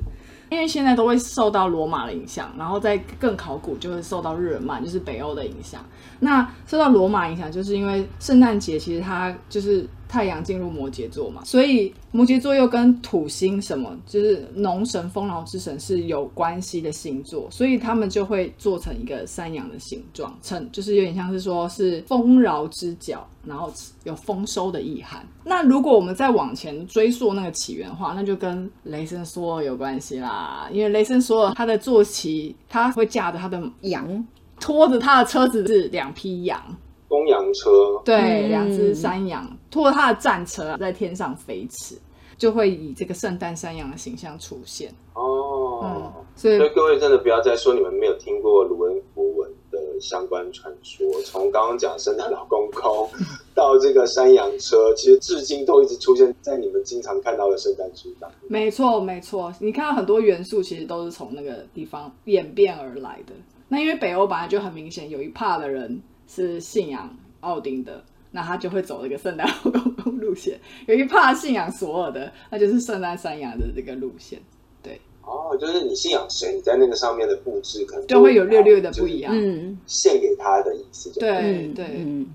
[0.52, 5.82] 因为现在都会受到罗马的影响，然后再更考古就会受到日耳曼，就是北欧的影响。
[6.20, 23.72] 那受到罗马影响，就是因为圣诞节其实它就是太阳进入摩羯座嘛，所以摩羯座又跟土星什么，就是农神、丰饶之神是有关系的星座，所以他们就会做成一个山羊的形状，成就是有点像是说是丰饶之角，然后
[24.04, 25.26] 有丰收的意涵。
[25.46, 34.28] 那如果我们再往前追溯那个起源的话，那就跟雷神索尔有关系啦，因为雷神索尔他的坐骑，他会驾着他的羊，
[34.60, 36.62] 拖着他的车子是两匹羊，
[37.08, 37.70] 公羊车，
[38.04, 38.50] 对，嗯。
[38.50, 41.98] 两只山羊拖着他的战车啊在天上飞驰，
[42.38, 44.94] 就会以这个圣诞山羊的形象出现。
[45.14, 53.10] 哦嗯，，所以各位真的不要再说你们没有听过卢恩符文的相关传说，从刚刚讲圣诞老公公
[53.56, 58.32] 到这个山羊车，其实至今都一直出现在你们经常看到的圣诞树上。
[58.48, 63.34] 没错，没错，你看到很多元素其实都是从那个地方演变而来的。
[63.68, 70.56] 那因为北欧本来就很明显，有一派的人是信仰奥丁的，那他就会走这个圣诞老公公路线；
[70.88, 74.40] 有一怕信仰索尔的，那就是圣诞山羊的这个路线，
[74.82, 79.34] 对哦，就是你信仰谁，你在那个上面的布置可能就会有略略的不一样。
[79.36, 81.20] 嗯，献给他的意思就。
[81.20, 82.26] 对嗯对，嗯，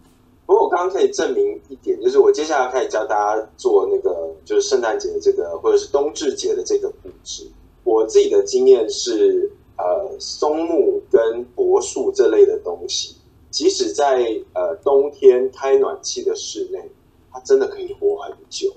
[0.47, 7.47] 不过我刚刚可以证明一点，就是我接下来开始教大家做那个就是圣诞节的这个或者是冬至节的这个布置。
[7.85, 13.15] 我自己的经验是，呃，松木跟柏树这类的东西，
[13.57, 16.91] 即使在呃冬天开暖气的室内，
[17.33, 18.71] 它真的可以活很久。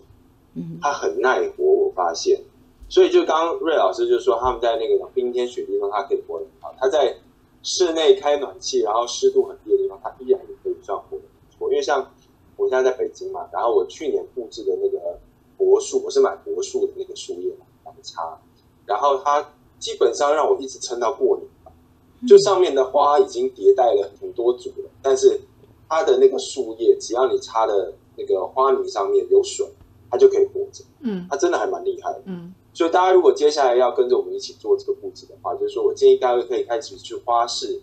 [0.53, 2.41] 嗯，它很耐活，我发现。
[2.87, 6.73] 所以就刚刚瑞老师就说，他们在那个冰天雪地地方，它可以活得很好。
[6.79, 7.13] 它在
[7.61, 11.69] 室内开暖气，然后湿度很低的地方，它依然也可以算活得不错。
[11.69, 12.13] 因为像
[12.55, 15.19] 我现在在北京嘛，然后我去年布置的那个
[15.57, 17.51] 柏树，我是买柏树的那个树叶
[17.83, 18.39] 来插，
[18.85, 19.45] 然后它
[19.77, 21.58] 基本上让我一直撑到过年吧。
[22.27, 25.39] 就上面的花已经迭代了很多组了，但是
[25.87, 29.65] 它的那个树叶，只要你插的那个花泥上面有水，
[30.11, 30.83] 它就可以活着。
[31.01, 32.23] 嗯它真的还蛮厉害的。
[32.25, 37.81] 嗯所以大家如果接下来要跟着我们一起做这个布置的话，就是说我建议大家可以开始去花市，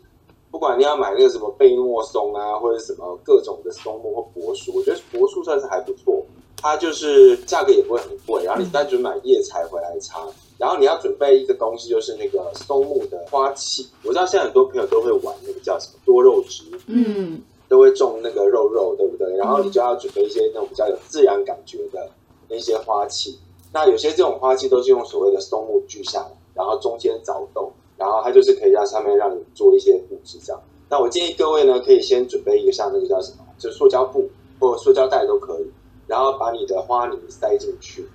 [0.51, 6.25] 不管你要买那个什么贝诺松啊，或者什么各种的松木或柏树，我觉得柏树算是还不错，
[6.57, 10.27] 它就是价格也不会很贵，然后你单纯买叶材回来插，
[10.59, 13.89] 然后你要准备一个东西，就是那个松木的花器。
[14.03, 19.37] 我知道现在很多朋友都会玩那个叫什么多肉植，嗯，都会种那个肉肉，对不对？
[19.37, 22.09] 然后你就要准备一些那种比较有自然感觉的
[22.49, 23.39] 那些花器。
[23.73, 30.63] 那有些这种花器都是用所谓的松木锯下来，然后中间凿洞，然后它就是可以在上面让你做一些布置这样。
[30.89, 35.67] 那我建议各位呢，可以先准备一个像那个叫什么，就是塑胶布或者塑胶袋都可以，
[36.07, 38.09] 然后把你的花泥塞进去，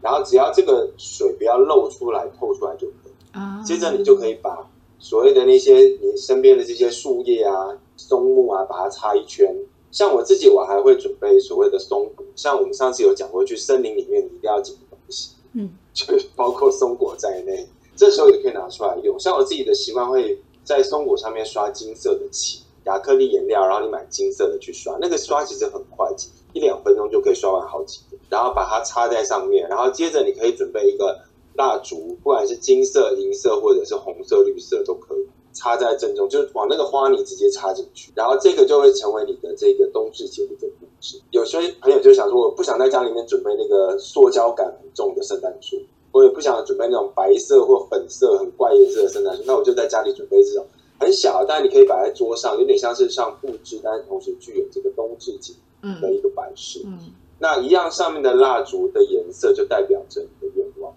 [0.00, 3.38] 然后只要这个水不要漏出来、透出来就可以。
[3.38, 9.54] 啊，接着你就可以把所谓的那些你身边的这些树叶啊、松木啊，把它插一圈。
[9.90, 19.18] 像我自己，我还会准备所谓的松果，像我们上次有讲过，去森林里面你一定要捡东西，嗯，就包括松果在内，这时候也可以拿出来用。
[19.18, 26.08] 像我自己的习惯，会在松果上面刷金色的漆，亚克力颜料，然后你买金色的去刷，那个刷其实很快，
[26.52, 31.18] 一两分钟就可以刷完好几个，然后把它插在上面，然后接着你可以准备一个
[31.54, 35.26] 蜡烛，不管是金色、银色或者是红色、绿色都可以。
[35.58, 41.18] 插在正中，就是往那个花泥直接插进去，然后这个就会成为你的这个冬至节的一个布置。
[41.30, 45.78] 有些朋友就想说，我不想在家里面准备那个塑胶感很重的圣诞树，
[46.12, 50.66] 我也不想准备那种白色或粉色很怪颜色的圣诞树，那我就在家里准备这种
[50.98, 56.82] 很小，但你可以摆在桌上，有点像是像布置，但是同时具有这个冬至节嗯的一个摆饰。
[56.84, 60.94] 嗯那一样上面的蜡烛的颜色就代表着你的愿望。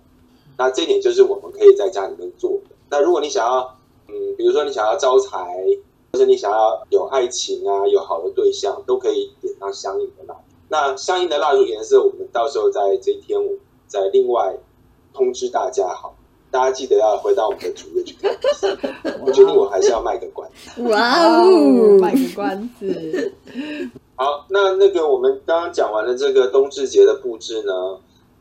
[0.57, 2.75] 那这一点就是我们可以在家里面做的。
[2.89, 5.37] 那如果你想要，嗯，比如说你想要招财，
[6.13, 10.55] 或者你想要有爱情啊，有好的对象，都可以点上相应的蜡烛。
[10.69, 13.51] 那相应的蜡烛颜色，我们到时候在这一天，我
[13.87, 14.57] 再另外
[15.13, 16.15] 通知大家好。
[16.51, 18.35] 大家记得要回到我们的主页去看。
[19.21, 20.81] 我决定我还是要卖个关子。
[20.83, 23.33] 哇哦，哦，卖个关子，
[24.15, 27.73] 好，那那个我们刚刚讲完了这个冬至节的布置呢，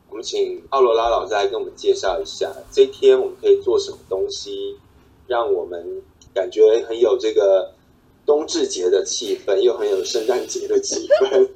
[0.09, 4.77] 我们请奥罗拉老师来跟我们介绍一下，这一天我们可以做什么东西，
[5.27, 6.01] 让我们
[6.33, 7.71] 感觉很有这个
[8.25, 11.47] 冬至节的气氛，又很有圣诞节的气氛。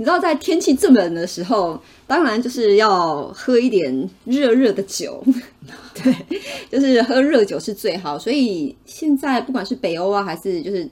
[0.00, 5.22] 你知道，在天气这么冷的时候，当然就是要喝一点热热的酒，
[5.92, 8.18] 对，就是喝热酒是最好。
[8.18, 10.88] 所以现在不管是北欧啊，还是就是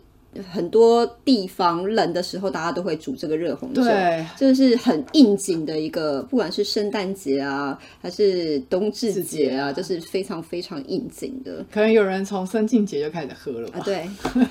[0.52, 3.82] 很多地方冷的时候，大家都会煮这个热红酒。
[3.82, 11.64] 对，这是很应景的一个，不管是圣诞节啊，还是冬至节啊，啊就是非常非常应景的。
[11.72, 13.82] 可能有人从生庆节就开始喝了吧啊，？
[13.84, 14.08] 对，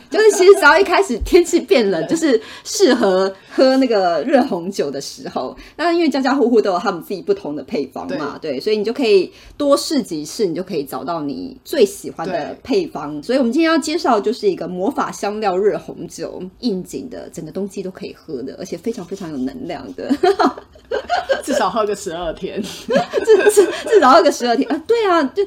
[0.10, 5.56] 就是其实只要一开始天气变冷， 就是适合喝那个热红酒的时候。
[5.76, 13.21] 那因为家家户户都有他们自己不同的配方嘛，对，所以你就可以多试几次，你就可以找到你最喜欢的配方。
[13.21, 20.09] 所以我们今天要介绍就是一个魔法香料热红酒，应景的，整个冬季都可以喝的，而且非常非常有能量的。
[21.43, 22.61] 至少喝个十二天。
[22.61, 24.83] 至至至少喝个十二天啊！
[24.87, 25.43] 对啊，就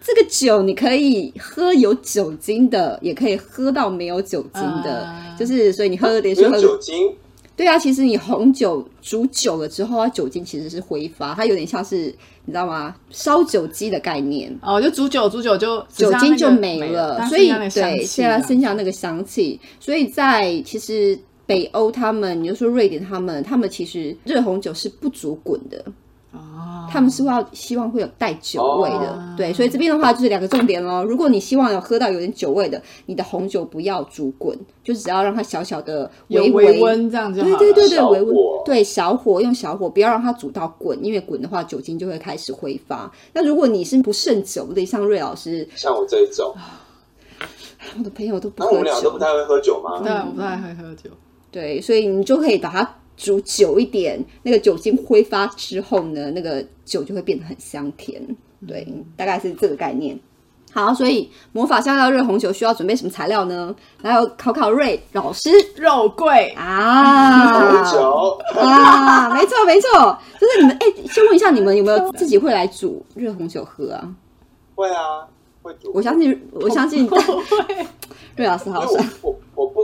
[0.00, 6.60] 这个酒你可以喝有酒精的，也可以喝到没有酒精的，啊就是所以你喝连没有续喝。
[6.60, 7.14] 酒精，
[7.60, 12.06] 对啊，其实你红酒煮久了之后，它酒精其实是挥发，它有点像是
[12.46, 12.96] 你知道吗？
[13.10, 14.50] 烧酒鸡的概念。
[14.62, 25.84] 哦，就煮酒煮酒就酒精就没没了，所以对，现在剩下那个香气，所以在其实北欧他们，你就说瑞典他们，他们其实热红酒是不煮滚的，
[26.32, 31.02] 哦，他们是要希望会有带酒味的，哦对，所以这边的话就是两个重点咯。
[31.02, 37.58] 如果你希望有喝到有点酒味的，你的红酒不要煮滚，就只要让它小小的有微微温这样就好了。
[37.58, 43.10] 对对对对，小微温火对小火用小火，不要让它煮到滚，因为滚的话酒精就会开始挥发。
[43.32, 46.54] 那如果你是不胜酒的，像瑞老师，像我这一种，
[47.98, 50.00] 我的朋友都不那我喝酒们俩都不，太会喝酒吗？
[50.00, 51.10] 对，我不太会喝酒。
[51.50, 58.20] 对，所以你就可以把它煮久一点，那个酒精挥发之后呢，那个酒就会变得很香甜。
[58.66, 60.18] 对，大概是这个概念。
[60.72, 63.74] 好，所以魔法香料热红酒需要准备什么材料呢？
[64.02, 74.14] 还有考考瑞老师肉桂啊， 红酒啊，没错没错，就是你们哎，先问一下你们有没有自己会来煮热红酒喝啊？
[74.74, 75.26] 会啊，
[75.60, 75.90] 会煮。
[75.92, 77.06] 我相信，我相信
[78.36, 79.04] 瑞老师好帅，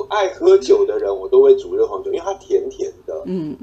[0.09, 3.57] 爱喝酒的人，我都会煮热红酒，因为它甜甜的，嗯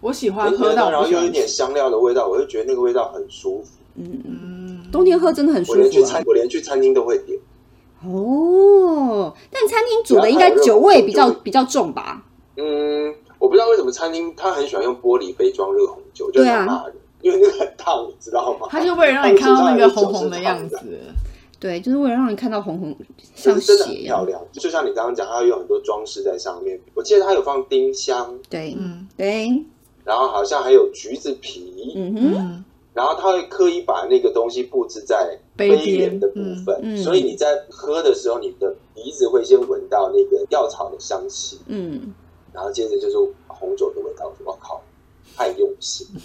[0.00, 1.46] 我喜欢喝到然后又有一点。
[1.46, 3.70] 香料的味道，我就觉得那个味道很舒服。
[3.94, 6.22] 嗯，嗯，冬天喝真的很舒服啊我连去餐。
[6.26, 7.38] 我连去餐厅都会点。
[8.04, 12.20] 哦，但餐厅煮的应该酒味比较比较重吧？
[12.56, 18.66] 嗯，我不知道为什么餐厅他很喜欢用玻璃杯装热红酒，就对啊很骂人，因为那个很烫，你知道吗？
[18.70, 20.80] 他就为了让你看到那个红红的样子。
[21.62, 22.96] 对，就是为了让你看到红红
[23.36, 24.18] 像血一样。
[24.18, 26.76] 很漂亮，就像你刚刚讲，它有很多装饰在上面。
[26.92, 29.64] 我记得它有放丁香，对嗯对，
[30.04, 42.12] 然后好像还有橘子皮，嗯哼，嗯，然后他会刻意把那个东西布置在杯沿的部分，嗯嗯所以你在喝的时候，你的鼻子会先闻到那个药草的香气，嗯，
[42.52, 44.32] 然后接着就是红酒的味道。
[44.44, 44.82] 我靠，
[45.42, 46.06] 太用心！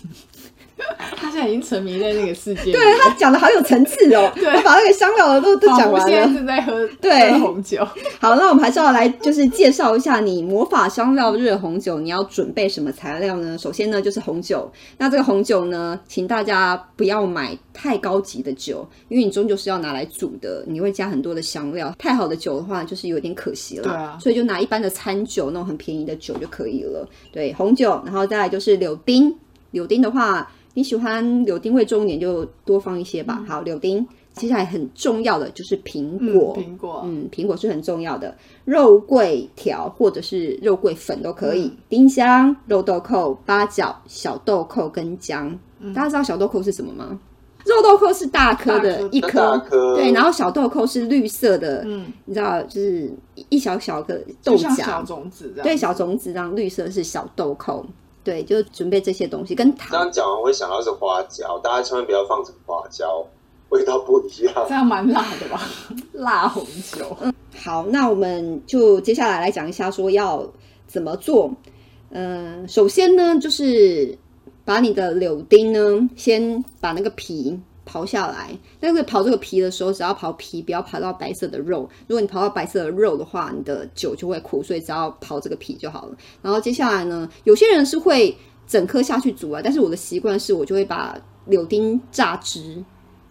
[1.16, 2.72] 他现在已经沉迷在那个世界。
[2.72, 6.34] 对他讲的好有层次哦， 对他把那个香料的都都讲完仿佛现在了。
[6.36, 7.84] 正在喝对喝红酒。
[8.22, 13.58] 好，那我们还是要来就是介绍一下你魔法香料热红酒，你要准备什么材料呢？
[13.58, 23.84] 首先呢就是红酒，那这个红酒呢，请大家不要买太高级的酒，因为你终究是要拿来煮的，你会加很多的香料，太好的酒的话就是有点可惜了。
[23.84, 27.08] 对啊所以就拿一般的餐酒那种很便宜的酒就可以了。
[27.32, 29.34] 对，红酒，然后再来就是柳丁，
[29.72, 33.44] 柳丁的话，你喜欢柳丁味重一点就多放一些吧。
[33.48, 34.06] 好，柳丁。
[34.34, 45.58] 接下来很重要的就是苹嗯，果，苹果，嗯，苹果是很重要的，肉桂条或者是肉桂粉都可以，嗯丁香、肉豆蔻、八角、小豆蔻跟姜。
[45.80, 47.20] 嗯大家知道小豆蔻是什么吗？
[47.66, 53.12] 肉豆蔻是大颗的大颗一大颗，颗对，然后小豆蔻是绿色的，嗯，你知道，就是
[53.50, 55.52] 一小小个豆就像小荚，种子。
[55.64, 57.84] 对，小种子这样，绿色是小豆蔻，
[58.28, 60.02] 对，就准备这些东西跟刚糖。
[60.02, 63.26] 刚讲完，我会想到是花椒，大家千万不要放成花椒，
[63.70, 64.54] 味道不一样。
[64.68, 65.62] 这样蛮辣的吧？
[66.12, 66.62] 辣红
[66.92, 67.16] 酒。
[67.22, 70.46] 嗯好，那我们就接下来来讲一下说要
[70.88, 71.50] 怎么做。
[72.10, 74.18] 嗯、首先呢，就是
[74.66, 77.58] 把你的柳丁呢，先把那个皮
[77.88, 78.50] 刨下来。
[78.80, 81.90] 但是刨这个皮的时候，只要刨皮，不要刨到白色的肉。
[82.08, 86.18] 如果你刨到白色的肉的话，你的酒就会苦，所以只要刨这个皮就好了。
[86.42, 88.36] 然后接下来呢，有些人是会
[88.68, 92.84] 整颗下去煮啊，但是我的习惯是我就会把柳丁榨汁。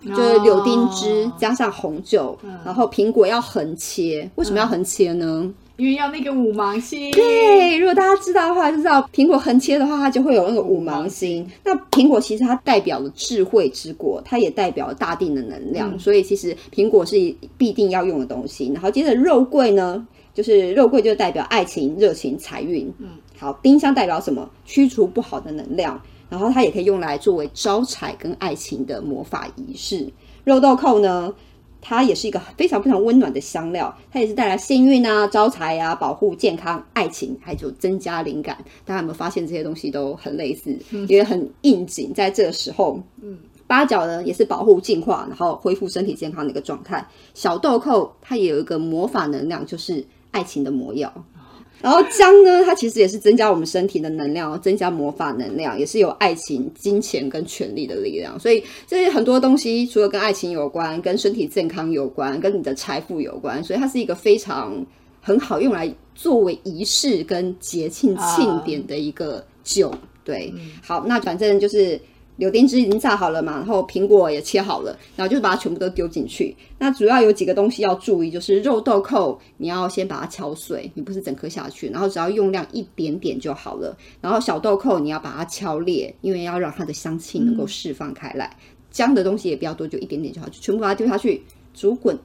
[0.05, 4.31] 就是柳丁汁哦加上红酒，然后苹果要横切。
[4.37, 5.53] 为什么要横切呢？
[5.77, 7.11] 因为要那个五芒星。
[7.13, 11.49] 对，如果大家知道的话，就知道苹果横切的话，它就会有那个五芒星。
[11.65, 17.17] 那苹果其实它代表了智慧之果，它也代表了大地的能量，嗯所以其实苹果是
[17.59, 18.71] 必定要用的东西。
[18.73, 22.93] 然后接着肉桂呢，就是肉桂就代表爱情、热情、财运。
[22.99, 23.09] 嗯，
[23.39, 24.49] 好，丁香代表什么？
[24.65, 26.01] 驱除不好的能量。
[26.29, 30.09] 然后它也可以用来作为招财跟爱情的魔法仪式。
[30.43, 31.33] 肉豆蔻呢，
[31.89, 38.59] 它也是一个非常非常温暖的香料，它也是带来幸运啊、招财啊、保护健康、爱情，还有增加灵感。
[38.85, 40.77] 大家有没有发现这些东西都很类似，
[41.09, 43.01] 也很应景，在这个时候。
[43.23, 47.07] 嗯，八角呢也是保护净化，然后恢复身体健康的一个状态。
[47.35, 51.13] 小豆蔻它也有一个魔法能量，就是爱情的魔药。
[51.83, 58.39] 然后姜呢，它其实也是增加我们身体的能量，增加魔法能量，也是有爱情、金钱跟权力的力量。
[58.41, 64.85] 所以这些很多东西，除了跟爱情有关，跟身体健康有关，跟你的财富有关，所以它是一个非常
[65.21, 69.93] 很好用来作为仪式跟节庆庆典的一个酒。
[70.25, 70.53] 对，
[70.83, 72.01] 好，那反正就是
[72.37, 76.55] 柳丁汁已经榨好了嘛，然后苹果也切好了，然后就把它全部都丢进去。
[76.79, 83.97] 那主要有几个东西要注意，就是肉豆蔻你要先把它敲碎，你不是整颗下去，然后只要用量一点点就好了。
[84.21, 88.55] 然后小豆蔻你要把它敲裂，因为要让它的香气能够释放开来。
[88.91, 91.43] 姜的东西也不要多，就一点点就好，就全部把它丢下去
[91.75, 92.19] 煮滚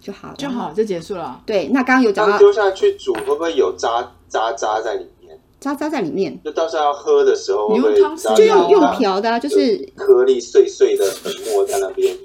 [0.00, 0.34] 就好了。
[0.36, 1.42] 就好，就结束了。
[1.46, 5.15] 对，那刚刚有讲到丢下去煮，会不会有渣渣渣在里面？
[5.66, 12.16] 渣渣在里面，就到时候要喝的时候，会你用汤匙就用用瓢的、啊，就是颗粒碎碎的粉末在那边？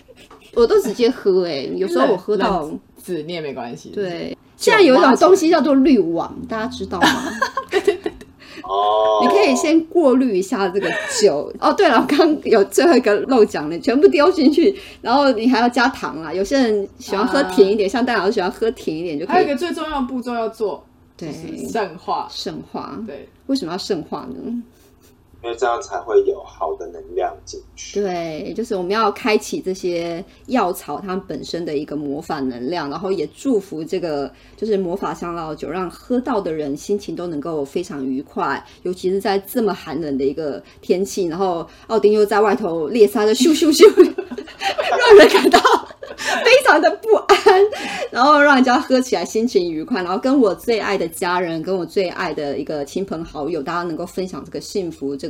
[0.54, 3.90] 我都直接喝、欸，有时候我喝到冷籽你也没关系。
[3.90, 4.36] 对。
[4.56, 7.08] 现在有一种东西叫做滤网，大家知道吗？
[8.62, 10.86] 哦，你可以先过滤一下这个
[11.18, 11.50] 酒。
[11.58, 16.32] 哦，对了，我刚刚有最后一个漏讲的，全部丢进去，然后你还要加糖啊。
[16.34, 19.34] 有些人喜欢喝甜一点，像戴老师喜欢喝甜一点就可以。
[19.34, 20.89] 还有一个最重要的步骤要做，就
[21.20, 22.28] 对，是圣化。
[22.30, 22.98] 圣化。
[23.06, 24.62] 对，为什么要圣化呢？
[25.42, 28.00] 因为这样才会有好的能量进去。
[28.00, 38.62] 对，就是我们要开启这些药草它们本身的一个魔法能量，然后也祝福这个就是魔法香料酒，让喝到的人心情都能够非常愉快。
[38.82, 45.58] 尤其是在这么寒冷的一个天气，然后奥丁又在外头猎杀的咻咻咻，让人感到
[46.44, 47.36] 非常的不安，
[48.10, 55.29] 然后让人家喝起来心情愉快，然后跟我最爱的家人，跟我最爱的一个亲朋好友，大家能够分享这个幸福，这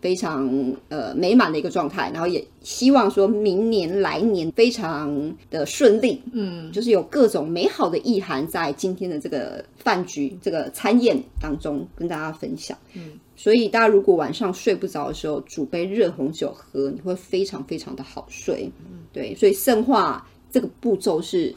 [0.00, 12.76] 非常呃美满的一个状态，然后也希望说明年来年非常的顺利，嗯，就是有各种美好的意涵在今天的这个饭局、这个餐宴当中跟大家分享。
[12.94, 18.70] 嗯，所以大家如果晚上睡不着的时候，煮杯热红酒喝，你会非常非常的好睡。
[19.12, 21.54] 对，所以圣化这个步骤是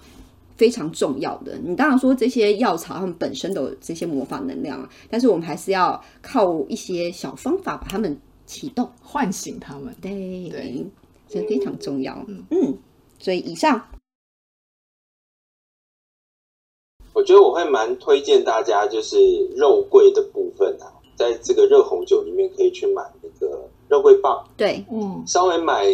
[0.59, 1.57] 非常重要的。
[1.63, 8.91] 你当然说这些药草它们本身都有这些魔法能量啊，但是我们还是要靠一些小方法把它们启动。
[9.01, 9.95] 唤醒它们。
[10.01, 10.85] 对，对
[11.29, 12.13] 这非常重要。
[12.27, 12.77] 嗯嗯，
[13.17, 13.81] 所以以上
[17.13, 19.17] 我觉得我会蛮推荐大家，就是
[19.55, 25.85] 肉桂的部分啊，在这个热红酒里面可以去买那个肉桂棒，对嗯，稍微买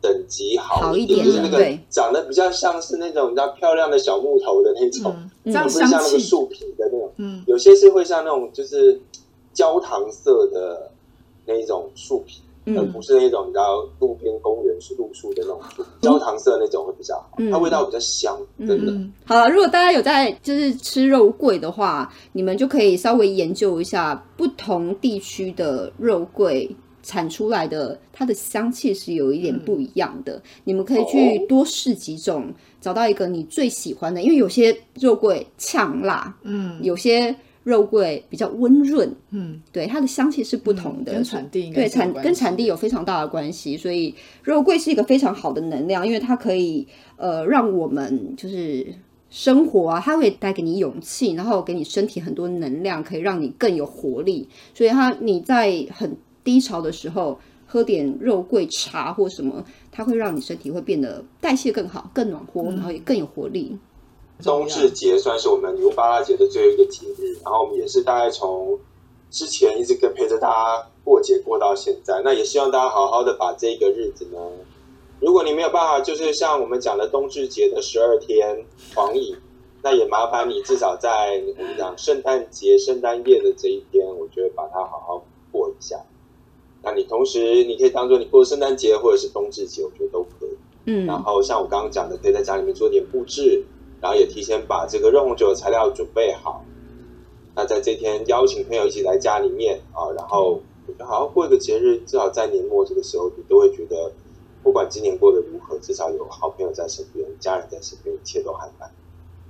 [0.00, 7.10] 等级好一点就是那个长得比较像是那种比较漂亮的小木头的那种，不是像，那个树皮的那种。
[7.16, 7.42] 嗯。
[7.46, 9.00] 有些是会像那种就是
[9.52, 10.90] 焦糖色的
[11.46, 17.50] 那一种树皮，而嗯不是那种你知道路边公园是路树的那种树，焦糖色那种会比较好，嗯。
[17.50, 18.92] 它味道比较香，真的。
[18.92, 26.70] 嗯，好了，如果大家有在就是吃肉桂的话，你们就可以稍微研究一下不同地区的肉桂
[27.08, 30.42] 产出来的它的香气是有一点不一样的。
[30.64, 31.46] 你们可以去哦。
[31.48, 32.52] 多试几种，
[32.82, 37.34] 找到一个你最喜欢的，因为有些肉桂呛辣，嗯有些
[37.64, 46.86] 肉桂比较温润，嗯，对它的香气是不同的，跟产地对产跟产地有非常大的关系，所以肉桂是一个非常好的能量，因为它可以
[47.16, 48.86] 呃让我们就是
[49.30, 54.46] 生活啊，它会带给你勇气，然后给你身体很多能量，可以让你更有活力。
[54.74, 56.14] 所以它你在很
[56.44, 63.78] 低潮的时候喝点肉桂茶或什么，它会让你身体会变得代谢更好、更暖和，然后也更有活力。
[64.42, 68.78] 冬至节算是我们牛巴拉节的最后一个节日，然后我们也是大概从
[69.30, 74.38] 之前一直跟陪着大家过节过到现在，那也希望大家好好的把这个日子呢，
[75.20, 79.36] 如果你没有办法，就是像我们讲的冬至节的十二天防疫，
[79.82, 85.96] 那也麻烦你至少在我们讲圣诞节、圣诞夜的这一天，我觉得把它好好过一下。
[86.82, 90.56] 那你同时你可以当做你过圣诞节或者是冬至节，我觉得都可以。
[90.86, 93.64] 嗯，然后像我刚刚讲的，可以在家里面做点布置，
[94.00, 96.64] 然后也提前把这个热红酒的材料准备好。
[97.54, 104.12] 那在这天邀请朋友一起来家里面啊，然后我觉得好好过一个节日，至少在年末这个时候，你都会觉得，
[104.62, 108.88] 不管今年过得如何，至少有好朋友在身边，家人在身边，一切都还蛮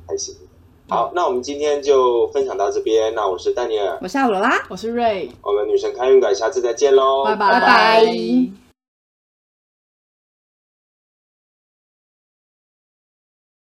[0.06, 0.40] 开心的。
[0.88, 3.14] 好，那我们今天就分享到这边。
[3.14, 4.58] 那我是丹尼尔，我是阿罗拉。
[4.70, 8.67] 我是瑞，我们女神开运馆，下次再见喽，拜拜拜拜